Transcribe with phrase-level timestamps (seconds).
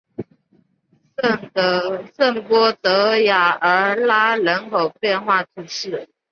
[2.17, 6.09] 圣波德雅尔拉人口变化图示